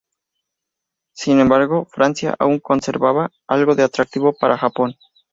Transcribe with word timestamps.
Sin 1.13 1.39
embargo, 1.39 1.85
Francia 1.91 2.35
aún 2.39 2.57
conservaba 2.59 3.29
algo 3.45 3.75
de 3.75 3.83
atractivo 3.83 4.33
para 4.33 4.57
Japón. 4.57 4.95